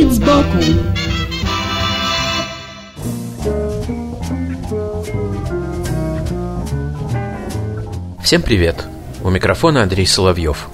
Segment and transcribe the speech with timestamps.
[0.00, 0.58] Вид сбоку
[8.22, 8.86] Всем привет!
[9.22, 10.70] У микрофона Андрей Соловьев.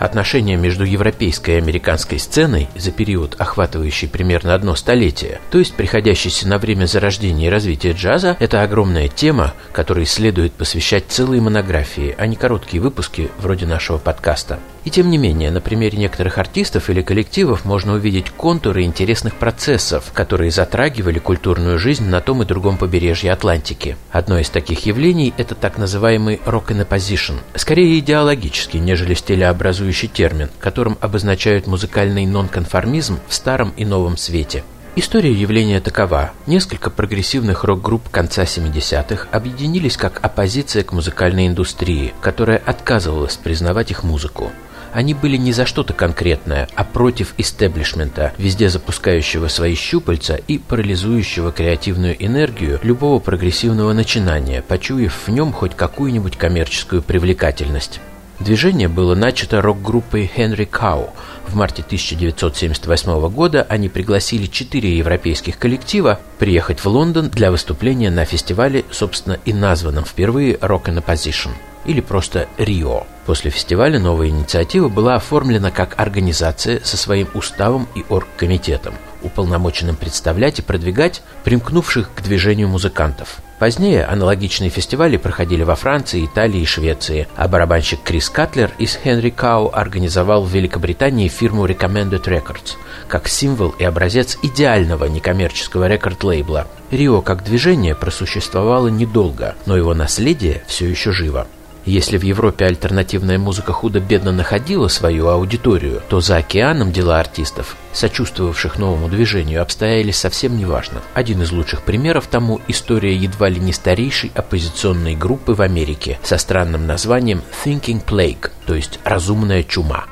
[0.00, 6.48] Отношения между европейской и американской сценой за период, охватывающий примерно одно столетие, то есть приходящийся
[6.48, 12.26] на время зарождения и развития джаза, это огромная тема, которой следует посвящать целые монографии, а
[12.26, 14.58] не короткие выпуски вроде нашего подкаста.
[14.82, 20.10] И тем не менее, на примере некоторых артистов или коллективов можно увидеть контуры интересных процессов,
[20.14, 23.98] которые затрагивали культурную жизнь на том и другом побережье Атлантики.
[24.10, 30.50] Одно из таких явлений– это так называемый rock in opposition, скорее идеологический, нежели стилеобразующий термин,
[30.58, 34.64] которым обозначают музыкальный нонконформизм в старом и новом свете.
[34.96, 36.32] История явления такова.
[36.46, 44.02] Несколько прогрессивных рок-групп конца 70-х объединились как оппозиция к музыкальной индустрии, которая отказывалась признавать их
[44.02, 44.50] музыку.
[44.92, 51.52] Они были не за что-то конкретное, а против истеблишмента, везде запускающего свои щупальца и парализующего
[51.52, 58.00] креативную энергию любого прогрессивного начинания, почуяв в нем хоть какую-нибудь коммерческую привлекательность.
[58.40, 61.10] Движение было начато рок-группой Henry Cow.
[61.46, 68.24] В марте 1978 года они пригласили четыре европейских коллектива приехать в Лондон для выступления на
[68.24, 71.50] фестивале, собственно, и названном впервые Rock in Opposition
[71.84, 73.06] или просто Рио.
[73.26, 80.60] После фестиваля новая инициатива была оформлена как организация со своим уставом и оргкомитетом, уполномоченным представлять
[80.60, 83.42] и продвигать примкнувших к движению музыкантов.
[83.60, 89.30] Позднее аналогичные фестивали проходили во Франции, Италии и Швеции, а барабанщик Крис Катлер из Henry
[89.30, 92.76] Кау организовал в Великобритании фирму Recommended Records
[93.06, 96.68] как символ и образец идеального некоммерческого рекорд-лейбла.
[96.90, 101.46] Рио как движение просуществовало недолго, но его наследие все еще живо.
[101.84, 108.78] Если в Европе альтернативная музыка худо-бедно находила свою аудиторию, то за океаном дела артистов, сочувствовавших
[108.78, 111.00] новому движению, обстояли совсем неважно.
[111.14, 116.36] Один из лучших примеров тому– история едва ли не старейшей оппозиционной группы в Америке со
[116.38, 120.04] странным названием Thinking Plague, то есть «разумная чума».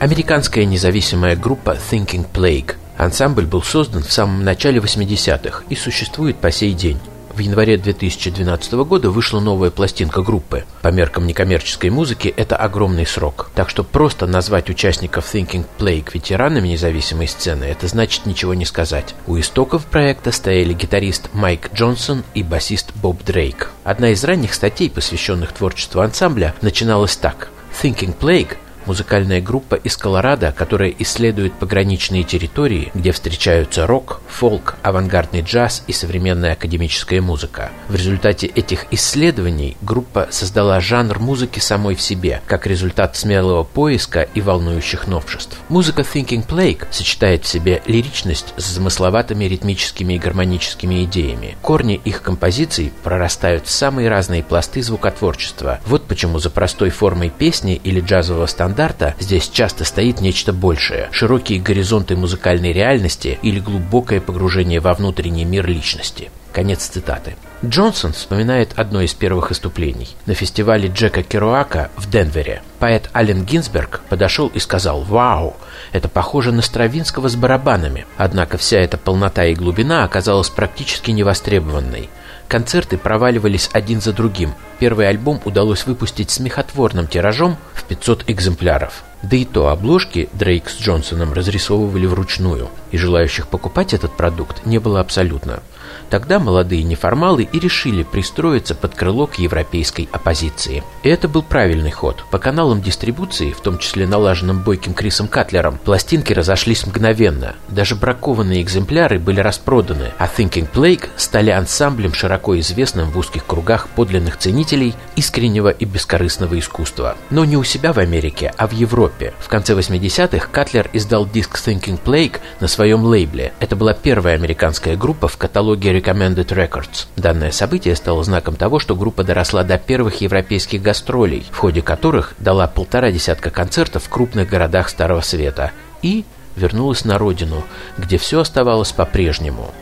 [0.00, 2.76] Американская независимая группа Thinking Plague.
[2.96, 6.98] Ансамбль был создан в самом начале 80-х и существует по сей день.
[7.34, 10.64] В январе 2012 года вышла новая пластинка группы.
[10.80, 13.50] По меркам некоммерческой музыки это огромный срок.
[13.54, 19.14] Так что просто назвать участников Thinking Plague ветеранами независимой сцены это значит ничего не сказать.
[19.26, 23.70] У истоков проекта стояли гитарист Майк Джонсон и басист Боб Дрейк.
[23.84, 27.50] Одна из ранних статей, посвященных творчеству ансамбля, начиналась так.
[27.82, 28.56] Thinking Plague
[28.90, 35.92] музыкальная группа из Колорадо, которая исследует пограничные территории, где встречаются рок, фолк, авангардный джаз и
[35.92, 37.70] современная академическая музыка.
[37.86, 44.22] В результате этих исследований группа создала жанр музыки самой в себе, как результат смелого поиска
[44.22, 45.56] и волнующих новшеств.
[45.68, 51.56] Музыка Thinking Plague сочетает в себе лиричность с замысловатыми ритмическими и гармоническими идеями.
[51.62, 55.78] Корни их композиций прорастают в самые разные пласты звукотворчества.
[55.86, 61.10] Вот почему за простой формой песни или джазового стандарта стандарта здесь часто стоит нечто большее,
[61.12, 66.30] широкие горизонты музыкальной реальности или глубокое погружение во внутренний мир личности.
[66.50, 67.36] Конец цитаты.
[67.62, 72.62] Джонсон вспоминает одно из первых выступлений на фестивале Джека Керуака в Денвере.
[72.78, 75.56] Поэт Ален Гинзберг подошел и сказал «Вау,
[75.92, 78.06] это похоже на Стравинского с барабанами».
[78.16, 82.08] Однако вся эта полнота и глубина оказалась практически невостребованной.
[82.50, 84.54] Концерты проваливались один за другим.
[84.80, 89.04] Первый альбом удалось выпустить смехотворным тиражом в 500 экземпляров.
[89.22, 94.80] Да и то обложки Дрейк с Джонсоном разрисовывали вручную, и желающих покупать этот продукт не
[94.80, 95.62] было абсолютно.
[96.10, 100.82] Тогда молодые неформалы и решили пристроиться под крыло к европейской оппозиции.
[101.04, 102.24] И это был правильный ход.
[102.30, 107.54] По каналам дистрибуции, в том числе налаженным бойким Крисом Катлером, пластинки разошлись мгновенно.
[107.68, 113.88] Даже бракованные экземпляры были распроданы, а Thinking Plague стали ансамблем, широко известным в узких кругах
[113.88, 117.16] подлинных ценителей искреннего и бескорыстного искусства.
[117.30, 119.32] Но не у себя в Америке, а в Европе.
[119.38, 123.52] В конце 80-х Катлер издал диск Thinking Plague на своем лейбле.
[123.60, 127.06] Это была первая американская группа в каталоге Recommended Records.
[127.16, 132.34] Данное событие стало знаком того, что группа доросла до первых европейских гастролей, в ходе которых
[132.38, 136.24] дала полтора десятка концертов в крупных городах Старого Света и
[136.56, 137.64] вернулась на родину,
[137.98, 139.72] где все оставалось по-прежнему.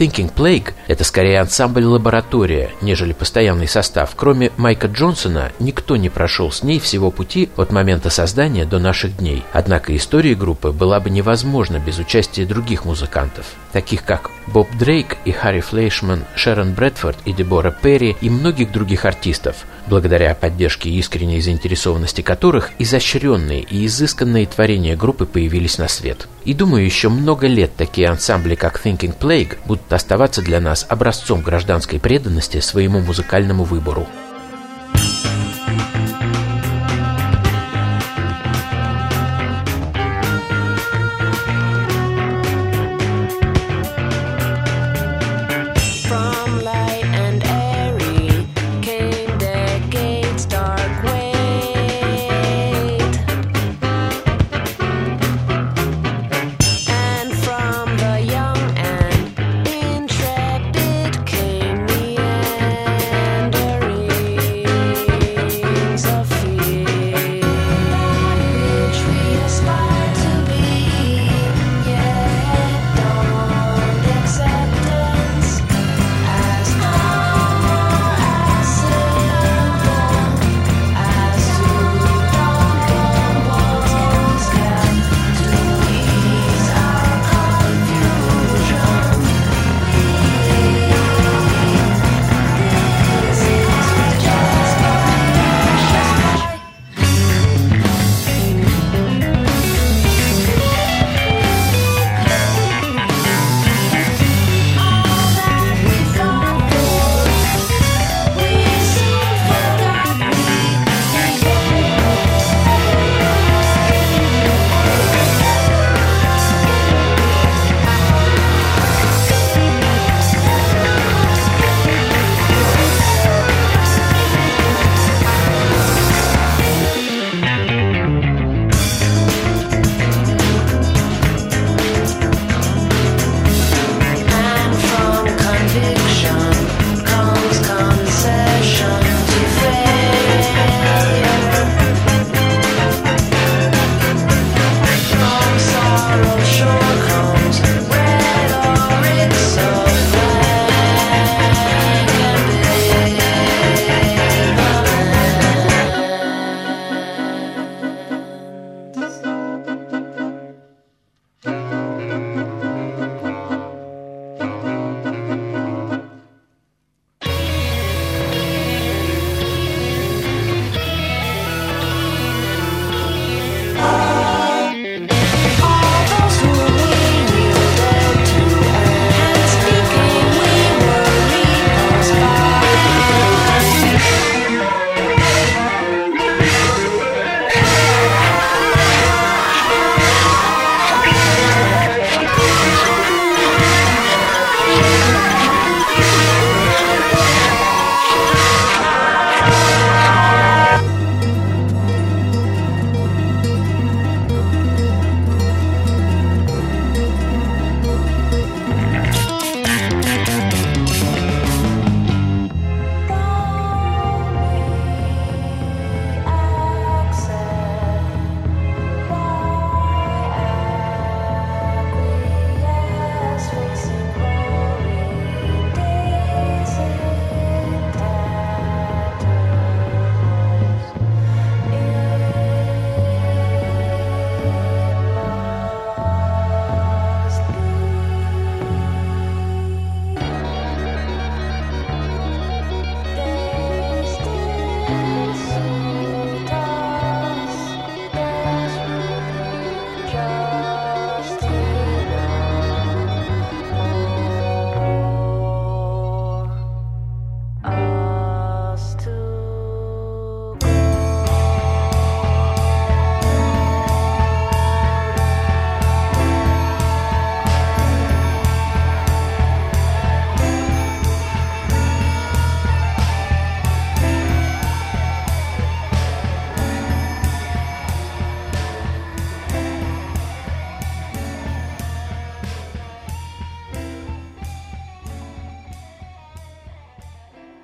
[0.00, 4.14] Thinking Plague— это скорее ансамбль-лаборатория, нежели постоянный состав.
[4.16, 9.18] Кроме Майка Джонсона, никто не прошел с ней всего пути от момента создания до наших
[9.18, 9.44] дней.
[9.52, 15.32] Однако история группы была бы невозможна без участия других музыкантов, таких как Боб Дрейк и
[15.32, 21.42] Харри Флейшман, Шерон Брэдфорд и Дебора Перри и многих других артистов, благодаря поддержке и искренней
[21.42, 26.26] заинтересованности которых изощренные и изысканные творения группы появились на свет.
[26.44, 31.42] И думаю, еще много лет такие ансамбли, как Thinking Plague, будут оставаться для нас образцом
[31.42, 34.06] гражданской преданности своему музыкальному выбору.